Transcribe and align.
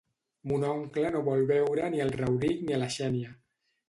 Mon 0.51 0.63
oncle 0.69 1.11
no 1.15 1.19
vol 1.27 1.43
veure 1.51 1.89
ni 1.97 2.01
al 2.05 2.13
Rauric 2.21 2.65
ni 2.71 2.77
a 2.79 2.81
la 2.85 2.89
Xènia. 2.97 3.35